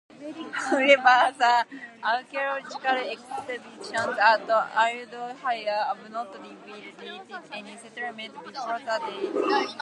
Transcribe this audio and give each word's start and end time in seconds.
However, 0.53 1.31
the 1.37 1.63
archaeological 2.01 2.89
excavations 3.13 4.17
at 4.19 4.49
Ayodhya 4.49 5.35
have 5.85 6.09
not 6.09 6.33
revealed 6.41 7.35
any 7.53 7.77
settlement 7.77 8.33
before 8.43 8.79
that 8.79 8.99
date. 9.05 9.75